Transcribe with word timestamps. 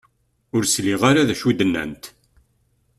Ur 0.55 0.63
sliɣ 0.65 1.01
ara 1.09 1.27
d 1.27 1.29
acu 1.33 1.47
i 1.51 1.53
d-nnant 1.59 2.03